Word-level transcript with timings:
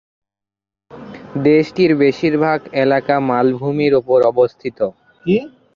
দেশটির 1.45 1.91
বেশিরভাগ 2.03 2.59
এলাকা 2.83 3.15
মালভূমির 3.29 3.93
উপর 4.01 4.19
অবস্থিত। 4.31 4.79